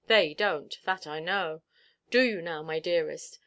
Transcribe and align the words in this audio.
They 0.07 0.33
donʼt. 0.33 0.81
That 0.85 1.05
I 1.05 1.19
know. 1.19 1.61
Do 2.09 2.21
you 2.23 2.41
now, 2.41 2.63
my 2.63 2.79
dearest? 2.79 3.37